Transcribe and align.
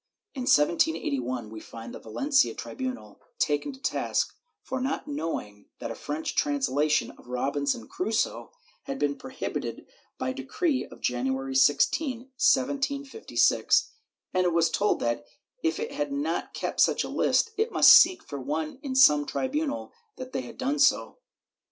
In 0.33 0.47
1781 0.49 1.51
we 1.51 1.59
find 1.59 1.93
the 1.93 1.99
Valencia 1.99 2.55
tribunal 2.55 3.21
taken 3.37 3.71
to 3.71 3.79
task 3.79 4.35
for 4.63 4.81
not 4.81 5.07
knowing 5.07 5.67
that 5.77 5.91
a 5.91 5.93
French 5.93 6.33
translation 6.33 7.11
of 7.19 7.27
Robinson 7.27 7.87
Crusoe 7.87 8.51
had 8.85 8.97
been 8.97 9.15
prohibited 9.15 9.85
by 10.17 10.33
decree 10.33 10.87
of 10.87 11.01
January 11.01 11.53
16, 11.55 12.17
1756, 12.17 13.91
and 14.33 14.45
it 14.45 14.53
was 14.53 14.71
told 14.71 15.01
that, 15.01 15.23
if 15.61 15.79
it 15.79 15.91
had 15.91 16.11
not 16.11 16.55
kept 16.55 16.79
such 16.81 17.03
a 17.03 17.07
list, 17.07 17.51
it 17.55 17.71
must 17.71 17.91
seek 17.91 18.23
for 18.23 18.39
one 18.41 18.79
in 18.81 18.95
some 18.95 19.23
tribunal 19.27 19.93
that 20.15 20.33
had 20.35 20.57
done 20.57 20.79
so. 20.79 21.19